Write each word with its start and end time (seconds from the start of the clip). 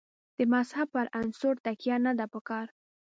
د 0.37 0.39
مذهب 0.53 0.87
پر 0.95 1.07
عنصر 1.19 1.55
تکیه 1.65 1.97
نه 2.05 2.13
ده 2.17 2.25
په 2.33 2.39
کار. 2.49 2.67